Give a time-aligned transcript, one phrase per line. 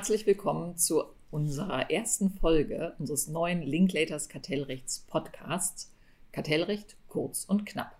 [0.00, 5.92] Herzlich willkommen zu unserer ersten Folge unseres neuen Linklaters Kartellrechts Podcasts.
[6.32, 7.98] Kartellrecht kurz und knapp.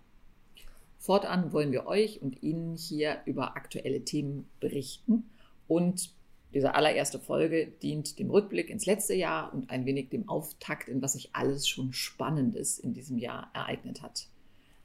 [0.97, 5.29] Fortan wollen wir euch und Ihnen hier über aktuelle Themen berichten
[5.67, 6.09] und
[6.55, 11.03] diese allererste Folge dient dem Rückblick ins letzte Jahr und ein wenig dem Auftakt, in
[11.03, 14.25] was sich alles schon Spannendes in diesem Jahr ereignet hat.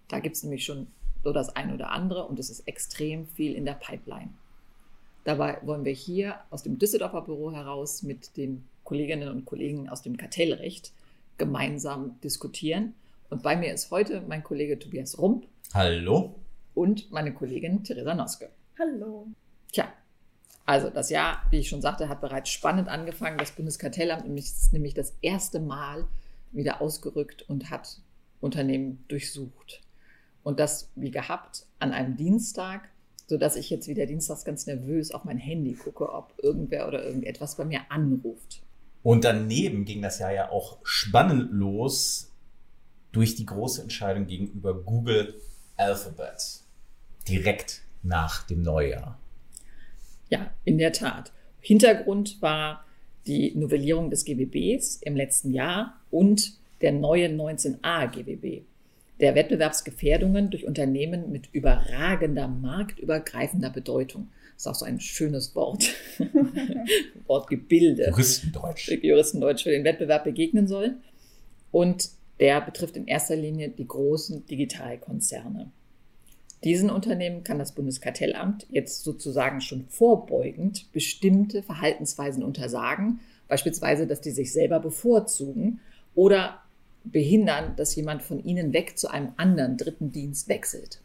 [0.08, 0.88] Da gibt es nämlich schon
[1.24, 4.34] so das ein oder andere und es ist extrem viel in der Pipeline.
[5.26, 10.00] Dabei wollen wir hier aus dem Düsseldorfer Büro heraus mit den Kolleginnen und Kollegen aus
[10.00, 10.92] dem Kartellrecht
[11.36, 12.94] gemeinsam diskutieren.
[13.28, 15.48] Und bei mir ist heute mein Kollege Tobias Rump.
[15.74, 16.36] Hallo.
[16.76, 18.50] Und meine Kollegin Theresa Noske.
[18.78, 19.26] Hallo.
[19.72, 19.92] Tja,
[20.64, 23.38] also das Jahr, wie ich schon sagte, hat bereits spannend angefangen.
[23.38, 26.06] Das Bundeskartellamt ist nämlich das erste Mal
[26.52, 27.98] wieder ausgerückt und hat
[28.40, 29.80] Unternehmen durchsucht.
[30.44, 32.88] Und das wie gehabt an einem Dienstag
[33.27, 37.56] sodass ich jetzt wieder dienstags ganz nervös auf mein Handy gucke, ob irgendwer oder irgendetwas
[37.56, 38.62] bei mir anruft.
[39.02, 42.33] Und daneben ging das Jahr ja auch spannend los
[43.12, 45.34] durch die große Entscheidung gegenüber Google
[45.77, 46.60] Alphabet.
[47.28, 49.18] Direkt nach dem Neujahr.
[50.28, 51.33] Ja, in der Tat.
[51.61, 52.84] Hintergrund war
[53.27, 58.64] die Novellierung des GWBs im letzten Jahr und der neue 19a GWB
[59.20, 64.28] der Wettbewerbsgefährdungen durch Unternehmen mit überragender marktübergreifender Bedeutung.
[64.55, 65.95] Das ist auch so ein schönes Wort.
[67.27, 68.08] Wortgebilde.
[68.08, 68.89] Juristendeutsch.
[69.03, 71.03] Juristendeutsch für den Wettbewerb begegnen sollen.
[71.73, 75.70] Und der betrifft in erster Linie die großen Digitalkonzerne.
[76.64, 84.30] Diesen Unternehmen kann das Bundeskartellamt jetzt sozusagen schon vorbeugend bestimmte Verhaltensweisen untersagen, beispielsweise, dass die
[84.30, 85.80] sich selber bevorzugen
[86.14, 86.62] oder
[87.12, 91.00] behindern, dass jemand von ihnen weg zu einem anderen dritten Dienst wechselt.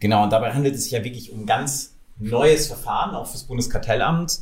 [0.00, 4.40] Genau, und dabei handelt es sich ja wirklich um ganz neues Verfahren, auch fürs Bundeskartellamt,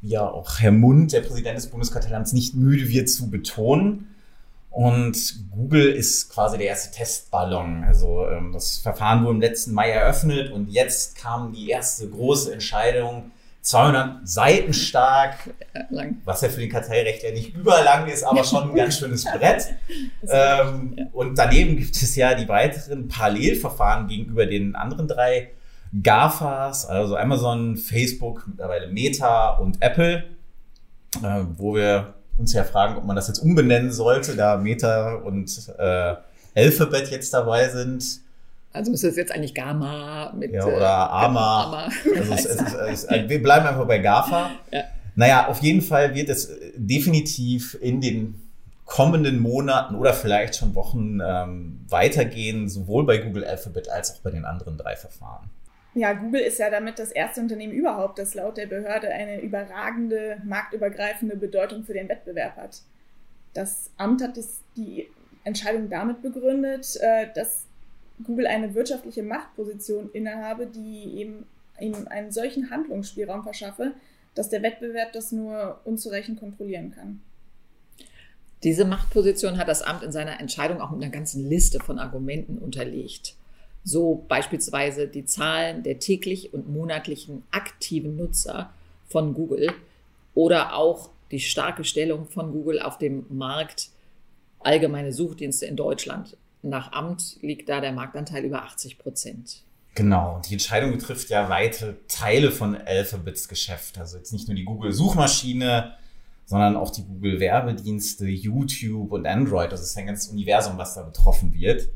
[0.00, 4.14] wie ja auch Herr Mund, der Präsident des Bundeskartellamts, nicht müde wird zu betonen.
[4.70, 7.84] Und Google ist quasi der erste Testballon.
[7.84, 12.52] Also ähm, das Verfahren wurde im letzten Mai eröffnet und jetzt kam die erste große
[12.52, 13.30] Entscheidung
[13.64, 15.54] 200 Seiten stark,
[15.88, 16.18] lang.
[16.24, 19.74] was ja für den Kartellrechtler nicht überlang ist, aber schon ein ganz schönes Brett.
[20.28, 21.06] Ähm, ja.
[21.12, 25.52] Und daneben gibt es ja die weiteren Parallelverfahren gegenüber den anderen drei
[26.02, 30.24] GAFAs, also Amazon, Facebook, mittlerweile Meta und Apple,
[31.22, 35.72] äh, wo wir uns ja fragen, ob man das jetzt umbenennen sollte, da Meta und
[35.78, 36.16] äh,
[36.54, 38.23] Alphabet jetzt dabei sind.
[38.74, 40.52] Also müsste es jetzt eigentlich Gamma mit.
[40.52, 41.64] Ja, oder äh, Ama.
[41.64, 41.88] Ama.
[42.16, 44.50] Also es, es, es, wir bleiben einfach bei GAFA.
[44.72, 44.82] Ja.
[45.14, 48.34] Naja, auf jeden Fall wird es definitiv in den
[48.84, 54.32] kommenden Monaten oder vielleicht schon Wochen ähm, weitergehen, sowohl bei Google Alphabet als auch bei
[54.32, 55.48] den anderen drei Verfahren.
[55.94, 60.38] Ja, Google ist ja damit das erste Unternehmen überhaupt, das laut der Behörde eine überragende,
[60.44, 62.82] marktübergreifende Bedeutung für den Wettbewerb hat.
[63.52, 65.08] Das Amt hat das, die
[65.44, 67.66] Entscheidung damit begründet, äh, dass
[68.22, 71.46] Google eine wirtschaftliche Machtposition innehabe, die eben
[71.80, 73.94] ihm einen solchen Handlungsspielraum verschaffe,
[74.34, 77.20] dass der Wettbewerb das nur unzureichend kontrollieren kann.
[78.62, 82.58] Diese Machtposition hat das Amt in seiner Entscheidung auch mit einer ganzen Liste von Argumenten
[82.58, 83.34] unterlegt.
[83.82, 88.72] So beispielsweise die Zahlen der täglich und monatlichen aktiven Nutzer
[89.08, 89.72] von Google
[90.34, 93.90] oder auch die starke Stellung von Google auf dem Markt
[94.60, 99.64] allgemeine Suchdienste in Deutschland nach Amt liegt da der Marktanteil über 80 Prozent.
[99.94, 103.98] Genau, die Entscheidung betrifft ja weite Teile von Alphabets Geschäft.
[103.98, 105.94] Also jetzt nicht nur die Google-Suchmaschine,
[106.46, 109.70] sondern auch die Google-Werbedienste, YouTube und Android.
[109.70, 111.88] Das ist ein ganzes Universum, was da betroffen wird.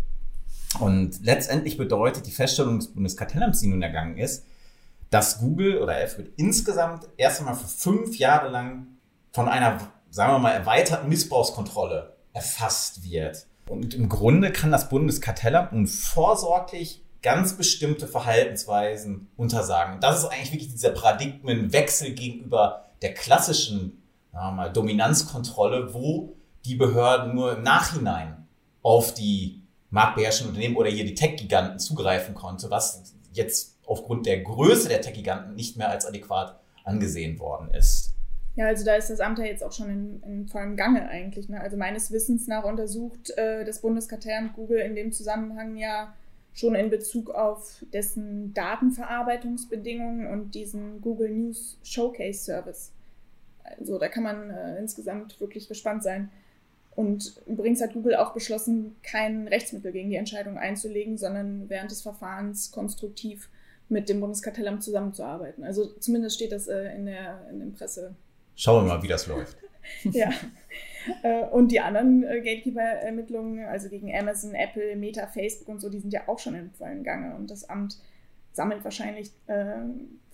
[0.78, 4.44] Und letztendlich bedeutet die Feststellung des Bundeskartellamts, die nun ergangen ist,
[5.10, 8.86] dass Google oder Alphabet insgesamt erst einmal für fünf Jahre lang
[9.32, 13.47] von einer, sagen wir mal, erweiterten Missbrauchskontrolle erfasst wird.
[13.68, 20.00] Und im Grunde kann das Bundeskartellamt nun vorsorglich ganz bestimmte Verhaltensweisen untersagen.
[20.00, 27.56] Das ist eigentlich wirklich dieser Paradigmenwechsel gegenüber der klassischen mal, Dominanzkontrolle, wo die Behörden nur
[27.56, 28.46] im Nachhinein
[28.82, 34.88] auf die marktbeherrschenden Unternehmen oder hier die Tech-Giganten zugreifen konnte, was jetzt aufgrund der Größe
[34.88, 38.14] der Tech-Giganten nicht mehr als adäquat angesehen worden ist.
[38.58, 41.48] Ja, also da ist das Amt ja jetzt auch schon in, in vollem Gange eigentlich.
[41.48, 41.60] Ne?
[41.60, 46.12] Also meines Wissens nach untersucht äh, das Bundeskartellamt Google in dem Zusammenhang ja
[46.54, 52.90] schon in Bezug auf dessen Datenverarbeitungsbedingungen und diesen Google News Showcase Service.
[53.62, 56.28] Also da kann man äh, insgesamt wirklich gespannt sein.
[56.96, 62.02] Und übrigens hat Google auch beschlossen, kein Rechtsmittel gegen die Entscheidung einzulegen, sondern während des
[62.02, 63.50] Verfahrens konstruktiv
[63.88, 65.62] mit dem Bundeskartellamt zusammenzuarbeiten.
[65.62, 68.16] Also zumindest steht das äh, in, der, in dem Presse,
[68.58, 69.56] Schauen wir mal, wie das läuft.
[70.02, 70.30] ja.
[71.22, 76.00] Äh, und die anderen äh, Gatekeeper-Ermittlungen, also gegen Amazon, Apple, Meta, Facebook und so, die
[76.00, 77.36] sind ja auch schon im vollen Gange.
[77.36, 77.98] Und das Amt
[78.52, 79.76] sammelt wahrscheinlich äh,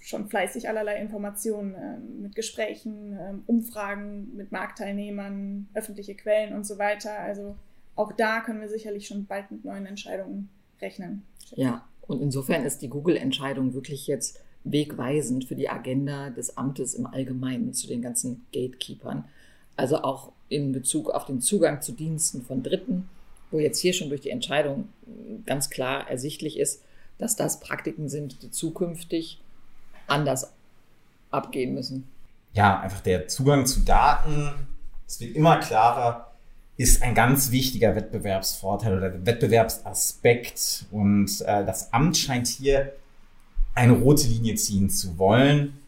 [0.01, 6.79] schon fleißig allerlei Informationen äh, mit Gesprächen, äh, Umfragen mit Marktteilnehmern, öffentliche Quellen und so
[6.79, 7.19] weiter.
[7.19, 7.57] Also
[7.95, 10.49] auch da können wir sicherlich schon bald mit neuen Entscheidungen
[10.81, 11.25] rechnen.
[11.53, 17.07] Ja, und insofern ist die Google-Entscheidung wirklich jetzt wegweisend für die Agenda des Amtes im
[17.07, 19.25] Allgemeinen zu den ganzen Gatekeepern.
[19.77, 23.09] Also auch in Bezug auf den Zugang zu Diensten von Dritten,
[23.51, 24.89] wo jetzt hier schon durch die Entscheidung
[25.47, 26.83] ganz klar ersichtlich ist,
[27.19, 29.41] dass das Praktiken sind, die zukünftig
[30.07, 30.53] anders
[31.31, 32.09] abgehen müssen.
[32.53, 34.51] Ja, einfach der Zugang zu Daten,
[35.07, 36.31] es wird immer klarer,
[36.77, 40.87] ist ein ganz wichtiger Wettbewerbsvorteil oder Wettbewerbsaspekt.
[40.91, 42.93] Und äh, das Amt scheint hier
[43.75, 45.79] eine rote Linie ziehen zu wollen,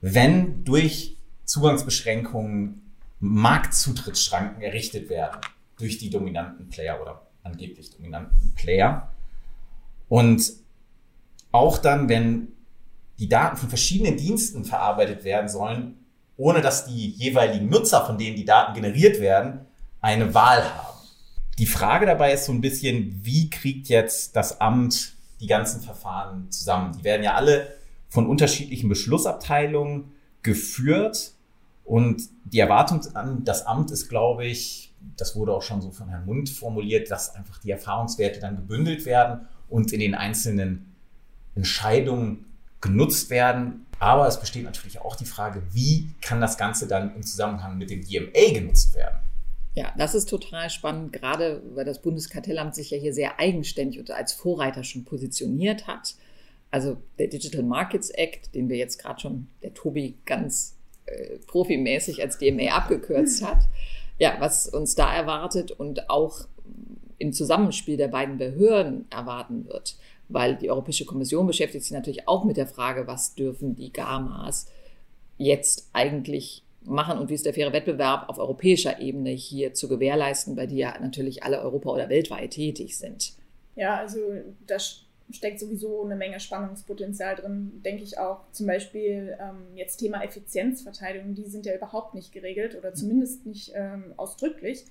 [0.00, 2.82] wenn durch Zugangsbeschränkungen
[3.20, 5.40] Marktzutrittsschranken errichtet werden
[5.78, 9.12] durch die dominanten Player oder angeblich dominanten Player.
[10.08, 10.52] Und
[11.52, 12.48] auch dann, wenn
[13.18, 15.96] die Daten von verschiedenen Diensten verarbeitet werden sollen,
[16.36, 19.60] ohne dass die jeweiligen Nutzer, von denen die Daten generiert werden,
[20.00, 20.96] eine Wahl haben.
[21.58, 26.50] Die Frage dabei ist so ein bisschen, wie kriegt jetzt das Amt die ganzen Verfahren
[26.50, 26.96] zusammen?
[26.98, 27.74] Die werden ja alle
[28.08, 31.32] von unterschiedlichen Beschlussabteilungen geführt
[31.84, 36.08] und die Erwartung an das Amt ist, glaube ich, das wurde auch schon so von
[36.08, 40.94] Herrn Mund formuliert, dass einfach die Erfahrungswerte dann gebündelt werden und in den einzelnen
[41.54, 42.46] Entscheidungen
[42.80, 43.86] genutzt werden.
[43.98, 47.90] Aber es besteht natürlich auch die Frage, wie kann das Ganze dann im Zusammenhang mit
[47.90, 49.18] dem DMA genutzt werden?
[49.74, 54.10] Ja, das ist total spannend, gerade weil das Bundeskartellamt sich ja hier sehr eigenständig und
[54.10, 56.16] als Vorreiter schon positioniert hat.
[56.72, 60.76] Also der Digital Markets Act, den wir jetzt gerade schon, der Tobi ganz
[61.06, 63.68] äh, profimäßig als DMA abgekürzt hat,
[64.18, 66.46] ja, was uns da erwartet und auch
[67.18, 69.96] im Zusammenspiel der beiden Behörden erwarten wird,
[70.28, 74.66] weil die Europäische Kommission beschäftigt sich natürlich auch mit der Frage, was dürfen die GAMAs
[75.36, 80.56] jetzt eigentlich machen und wie ist der faire Wettbewerb auf europäischer Ebene hier zu gewährleisten,
[80.56, 83.34] bei die ja natürlich alle Europa- oder weltweit tätig sind.
[83.76, 84.18] Ja, also
[84.66, 84.78] da
[85.32, 88.40] steckt sowieso eine Menge Spannungspotenzial drin, denke ich auch.
[88.52, 93.72] Zum Beispiel ähm, jetzt Thema Effizienzverteidigung, die sind ja überhaupt nicht geregelt oder zumindest nicht
[93.74, 94.84] ähm, ausdrücklich.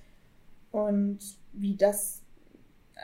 [0.70, 1.18] Und
[1.52, 2.22] wie das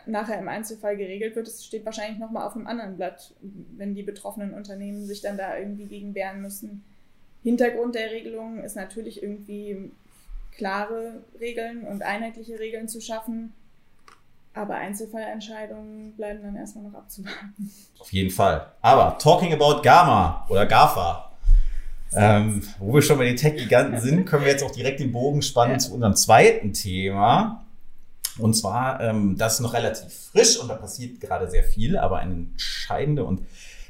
[0.06, 3.34] nachher im Einzelfall geregelt wird, das steht wahrscheinlich nochmal auf einem anderen Blatt,
[3.76, 6.84] wenn die betroffenen Unternehmen sich dann da irgendwie gegen wehren müssen.
[7.46, 9.92] Hintergrund der Regelung ist natürlich irgendwie
[10.56, 13.52] klare Regeln und einheitliche Regeln zu schaffen.
[14.52, 17.70] Aber Einzelfallentscheidungen bleiben dann erstmal noch abzuwarten.
[18.00, 18.72] Auf jeden Fall.
[18.82, 21.30] Aber talking about Gamma oder GAFA,
[22.14, 25.40] ähm, wo wir schon bei den Tech-Giganten sind, können wir jetzt auch direkt den Bogen
[25.40, 25.78] spannen ja.
[25.78, 27.64] zu unserem zweiten Thema.
[28.38, 32.18] Und zwar, ähm, das ist noch relativ frisch und da passiert gerade sehr viel, aber
[32.18, 33.42] eine entscheidende und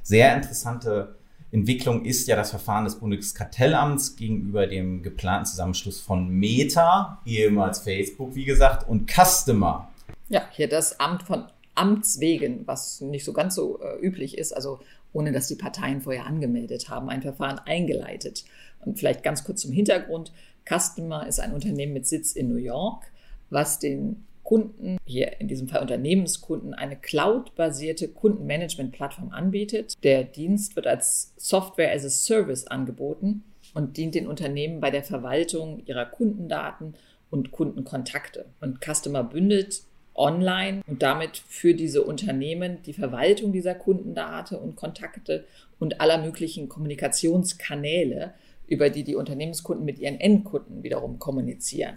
[0.02, 1.15] sehr interessante
[1.52, 8.34] Entwicklung ist ja das Verfahren des Bundeskartellamts gegenüber dem geplanten Zusammenschluss von Meta, ehemals Facebook,
[8.34, 9.88] wie gesagt, und Customer.
[10.28, 11.44] Ja, hier das Amt von
[11.74, 14.80] Amts wegen, was nicht so ganz so äh, üblich ist, also
[15.12, 18.44] ohne dass die Parteien vorher angemeldet haben, ein Verfahren eingeleitet.
[18.84, 20.32] Und vielleicht ganz kurz zum Hintergrund.
[20.68, 23.04] Customer ist ein Unternehmen mit Sitz in New York,
[23.50, 29.94] was den Kunden, hier in diesem Fall Unternehmenskunden, eine cloud-basierte Kundenmanagement-Plattform anbietet.
[30.04, 33.42] Der Dienst wird als Software as a Service angeboten
[33.74, 36.94] und dient den Unternehmen bei der Verwaltung ihrer Kundendaten
[37.28, 38.46] und Kundenkontakte.
[38.60, 39.82] Und Customer bündelt
[40.14, 45.44] online und damit für diese Unternehmen die Verwaltung dieser Kundendaten und Kontakte
[45.80, 48.32] und aller möglichen Kommunikationskanäle,
[48.68, 51.96] über die die Unternehmenskunden mit ihren Endkunden wiederum kommunizieren.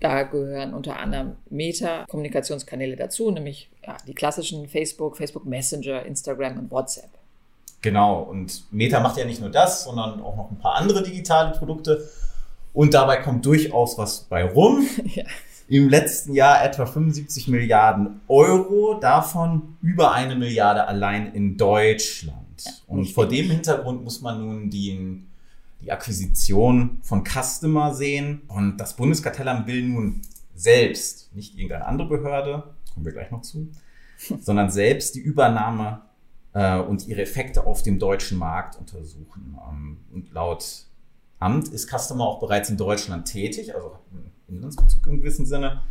[0.00, 6.70] Da gehören unter anderem Meta-Kommunikationskanäle dazu, nämlich ja, die klassischen Facebook, Facebook Messenger, Instagram und
[6.70, 7.10] WhatsApp.
[7.80, 11.56] Genau, und Meta macht ja nicht nur das, sondern auch noch ein paar andere digitale
[11.56, 12.08] Produkte.
[12.72, 14.86] Und dabei kommt durchaus was bei rum.
[15.14, 15.24] ja.
[15.68, 22.36] Im letzten Jahr etwa 75 Milliarden Euro, davon über eine Milliarde allein in Deutschland.
[22.64, 25.28] Ja, und vor dem Hintergrund muss man nun den
[25.80, 28.42] die Akquisition von Customer sehen.
[28.48, 30.22] Und das Bundeskartellamt will nun
[30.54, 33.68] selbst, nicht irgendeine andere Behörde, kommen wir gleich noch zu,
[34.40, 36.02] sondern selbst die Übernahme
[36.52, 39.56] äh, und ihre Effekte auf dem deutschen Markt untersuchen.
[39.70, 40.86] Ähm, und laut
[41.38, 45.82] Amt ist Customer auch bereits in Deutschland tätig, also hat einen Inlandsbezug im gewissen Sinne.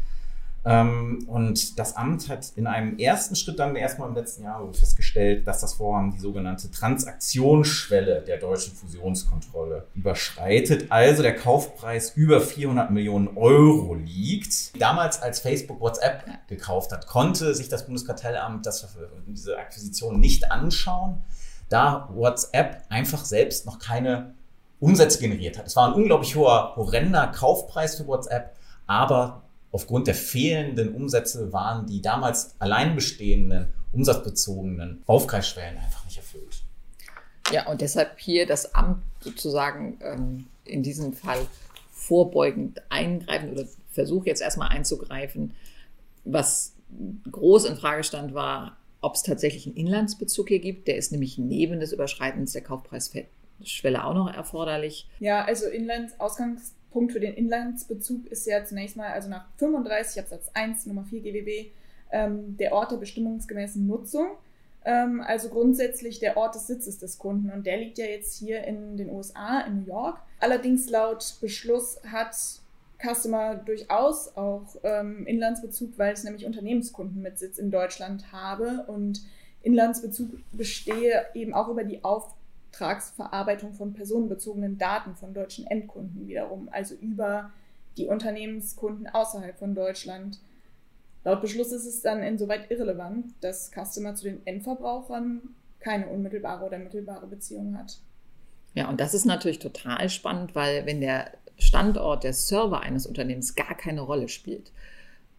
[0.68, 5.48] Ähm, und das Amt hat in einem ersten Schritt dann erstmal im letzten Jahr festgestellt,
[5.48, 10.92] dass das Vorhaben die sogenannte Transaktionsschwelle der deutschen Fusionskontrolle überschreitet.
[10.92, 14.80] Also der Kaufpreis über 400 Millionen Euro liegt.
[14.82, 18.86] Damals, als Facebook WhatsApp gekauft hat, konnte sich das Bundeskartellamt das,
[19.26, 21.24] diese Akquisition nicht anschauen,
[21.70, 24.34] da WhatsApp einfach selbst noch keine
[24.82, 25.66] Umsätze generiert hat.
[25.66, 28.54] Es war ein unglaublich hoher, horrender Kaufpreis für WhatsApp,
[28.86, 36.64] aber aufgrund der fehlenden Umsätze waren die damals allein bestehenden umsatzbezogenen Aufgreifschwellen einfach nicht erfüllt.
[37.52, 41.40] Ja, und deshalb hier das Amt sozusagen ähm, in diesem Fall
[41.92, 45.54] vorbeugend eingreifen oder versuche jetzt erstmal einzugreifen.
[46.26, 46.74] Was
[47.32, 50.88] groß in Frage stand, war, ob es tatsächlich einen Inlandsbezug hier gibt.
[50.88, 55.08] Der ist nämlich neben des Überschreitens der Kaufpreisschwelle auch noch erforderlich.
[55.20, 60.50] Ja, also Inlandsausgangs Punkt für den Inlandsbezug ist ja zunächst mal, also nach 35 Absatz
[60.56, 61.70] 1 Nummer 4 GWB,
[62.12, 64.30] ähm, der Ort der bestimmungsgemäßen Nutzung.
[64.84, 67.52] Ähm, also grundsätzlich der Ort des Sitzes des Kunden.
[67.52, 70.18] Und der liegt ja jetzt hier in den USA, in New York.
[70.40, 72.36] Allerdings laut Beschluss hat
[73.00, 78.86] Customer durchaus auch ähm, Inlandsbezug, weil es nämlich Unternehmenskunden mit Sitz in Deutschland habe.
[78.88, 79.22] Und
[79.62, 82.34] Inlandsbezug bestehe eben auch über die Auf
[82.78, 87.52] Auftragsverarbeitung von personenbezogenen Daten von deutschen Endkunden wiederum, also über
[87.98, 90.40] die Unternehmenskunden außerhalb von Deutschland.
[91.24, 95.42] Laut Beschluss ist es dann insoweit irrelevant, dass Customer zu den Endverbrauchern
[95.80, 98.00] keine unmittelbare oder mittelbare Beziehung hat.
[98.76, 103.56] Ja, und das ist natürlich total spannend, weil wenn der Standort der Server eines Unternehmens
[103.56, 104.72] gar keine Rolle spielt,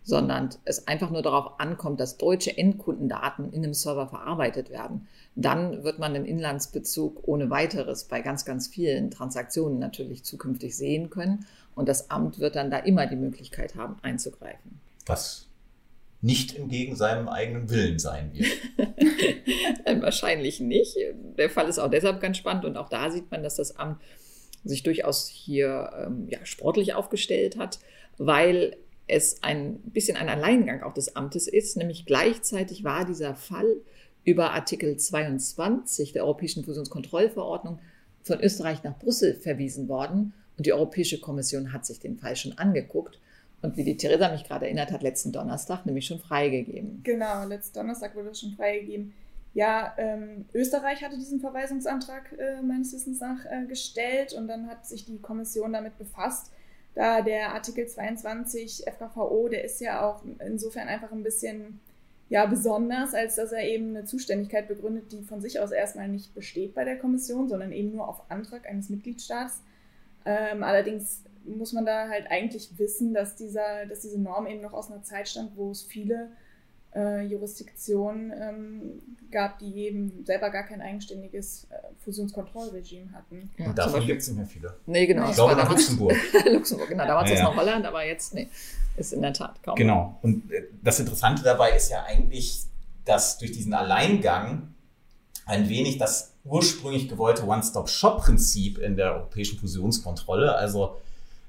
[0.03, 5.07] sondern es einfach nur darauf ankommt, dass deutsche Endkundendaten in einem Server verarbeitet werden,
[5.41, 11.11] dann wird man den Inlandsbezug ohne weiteres bei ganz, ganz vielen Transaktionen natürlich zukünftig sehen
[11.11, 11.47] können.
[11.77, 14.81] Und das Amt wird dann da immer die Möglichkeit haben, einzugreifen.
[15.07, 15.47] Was
[16.21, 18.49] nicht entgegen seinem eigenen Willen sein wird.
[20.03, 20.97] Wahrscheinlich nicht.
[21.39, 24.03] Der Fall ist auch deshalb ganz spannend und auch da sieht man, dass das Amt
[24.65, 27.79] sich durchaus hier ähm, ja, sportlich aufgestellt hat,
[28.17, 28.77] weil
[29.07, 33.77] es ein bisschen ein Alleingang auch des Amtes ist, nämlich gleichzeitig war dieser Fall
[34.25, 37.79] über Artikel 22 der Europäischen Fusionskontrollverordnung
[38.23, 42.59] von Österreich nach Brüssel verwiesen worden und die Europäische Kommission hat sich den Fall schon
[42.59, 43.21] angeguckt
[43.63, 47.01] und wie die Theresa mich gerade erinnert hat, letzten Donnerstag nämlich schon freigegeben.
[47.03, 49.15] Genau, letzten Donnerstag wurde es schon freigegeben.
[49.55, 54.87] Ja, ähm, Österreich hatte diesen Verweisungsantrag äh, meines Wissens nach äh, gestellt und dann hat
[54.87, 56.53] sich die Kommission damit befasst
[56.99, 61.79] da der Artikel 22 FKVO, der ist ja auch insofern einfach ein bisschen
[62.31, 66.35] ja, besonders, als dass er eben eine Zuständigkeit begründet, die von sich aus erstmal nicht
[66.35, 69.63] besteht bei der Kommission, sondern eben nur auf Antrag eines Mitgliedstaats.
[70.27, 74.75] Ähm, allerdings muss man da halt eigentlich wissen, dass, dieser, dass diese Norm eben noch
[74.75, 76.31] aus einer Zeit stammt, wo es viele
[76.95, 78.81] äh, Jurisdiktionen ähm,
[79.31, 83.51] gab, die eben selber gar kein eigenständiges äh, Fusionskontrollregime hatten.
[83.59, 84.75] Ja, Und davon gibt es nicht mehr viele.
[84.87, 85.29] Nee, genau.
[85.29, 86.17] Ich glaube nach Luxemburg.
[86.53, 87.07] Luxemburg, genau.
[87.07, 87.49] Damals ja, ist ja.
[87.49, 88.49] noch Holland, aber jetzt, nee,
[88.97, 89.77] ist in der Tat kaum.
[89.77, 90.19] Genau.
[90.23, 92.65] Und äh, das Interessante dabei ist ja eigentlich,
[93.05, 94.75] dass durch diesen Alleingang
[95.47, 100.97] ein wenig das ursprünglich gewollte One-Stop-Shop-Prinzip in der europäischen Fusionskontrolle, also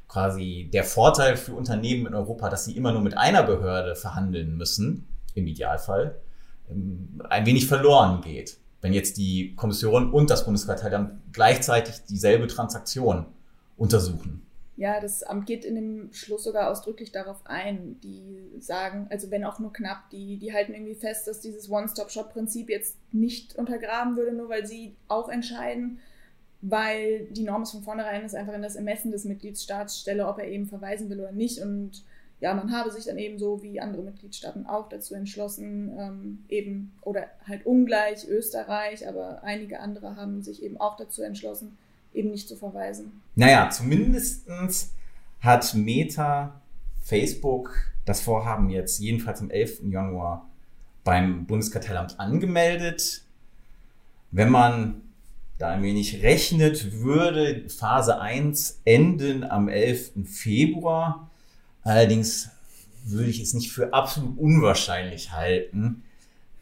[0.07, 4.57] quasi der Vorteil für Unternehmen in Europa, dass sie immer nur mit einer Behörde verhandeln
[4.57, 5.07] müssen,
[5.39, 6.19] im Idealfall,
[6.69, 8.57] ähm, ein wenig verloren geht.
[8.81, 13.25] Wenn jetzt die Kommission und das Bundeskartellamt gleichzeitig dieselbe Transaktion
[13.75, 14.45] untersuchen.
[14.79, 17.99] Ja, das Amt geht in dem Schluss sogar ausdrücklich darauf ein.
[18.01, 22.69] Die sagen, also wenn auch nur knapp, die, die halten irgendwie fest, dass dieses One-Stop-Shop-Prinzip
[22.69, 25.99] jetzt nicht untergraben würde, nur weil sie auch entscheiden,
[26.61, 30.39] weil die Norm ist von vornherein ist einfach in das Ermessen des Mitgliedstaats stelle, ob
[30.39, 31.59] er eben verweisen will oder nicht.
[31.59, 32.05] Und
[32.41, 36.93] ja, man habe sich dann eben so wie andere Mitgliedstaaten auch dazu entschlossen, ähm, eben
[37.01, 41.77] oder halt ungleich Österreich, aber einige andere haben sich eben auch dazu entschlossen,
[42.13, 43.21] eben nicht zu verweisen.
[43.35, 44.47] Naja, zumindest
[45.41, 46.61] hat Meta,
[47.01, 47.73] Facebook
[48.05, 49.83] das Vorhaben jetzt jedenfalls am 11.
[49.89, 50.49] Januar
[51.03, 53.21] beim Bundeskartellamt angemeldet.
[54.31, 55.01] Wenn man
[55.57, 60.25] da ein wenig rechnet, würde Phase 1 enden am 11.
[60.25, 61.29] Februar.
[61.83, 62.49] Allerdings
[63.05, 66.03] würde ich es nicht für absolut unwahrscheinlich halten,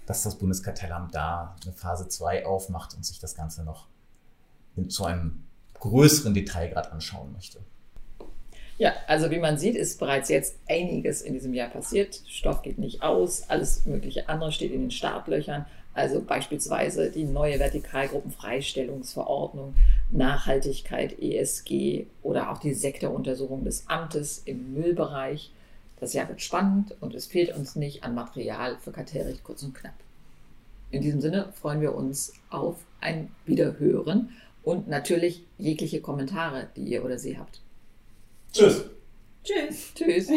[0.06, 3.88] dass das Bundeskartellamt da eine Phase 2 aufmacht und sich das Ganze noch
[4.88, 5.44] zu einem
[5.80, 7.60] größeren Detailgrad anschauen möchte.
[8.78, 12.22] Ja, also wie man sieht, ist bereits jetzt einiges in diesem Jahr passiert.
[12.28, 15.66] Stoff geht nicht aus, alles mögliche andere steht in den Startlöchern.
[15.96, 19.74] Also beispielsweise die neue Vertikalgruppenfreistellungsverordnung,
[20.12, 25.52] Nachhaltigkeit, ESG oder auch die Sektoruntersuchung des Amtes im Müllbereich.
[26.00, 29.74] Das Jahr wird spannend und es fehlt uns nicht an Material für Kartellrecht kurz und
[29.74, 29.96] knapp.
[30.92, 34.30] In diesem Sinne freuen wir uns auf ein Wiederhören
[34.64, 37.62] und natürlich jegliche Kommentare, die ihr oder sie habt.
[38.54, 38.86] Tschüss.
[39.44, 39.94] Tschüss.
[39.96, 40.30] Tschüss.